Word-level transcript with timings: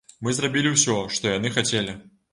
Мы 0.27 0.31
зрабілі 0.37 0.71
ўсё, 0.77 0.97
што 1.17 1.35
яны 1.37 1.53
хацелі. 1.59 1.99